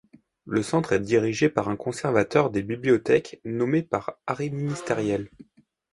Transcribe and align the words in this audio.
Le 0.47 0.63
centre 0.63 0.93
est 0.93 0.99
dirigé 0.99 1.47
par 1.47 1.69
un 1.69 1.75
conservateur 1.75 2.49
des 2.49 2.63
bibliothèques 2.63 3.39
nommé 3.45 3.83
par 3.83 4.15
arrêté 4.25 4.49
ministériel. 4.55 5.29